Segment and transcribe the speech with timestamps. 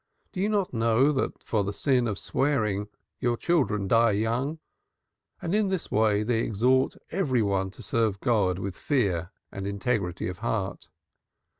[0.33, 2.87] Do you not know that for the sin of swearing
[3.19, 4.57] your children die young?'
[5.43, 10.27] And in this way they exhort every one to serve God with fear and integrity
[10.27, 10.89] of heart.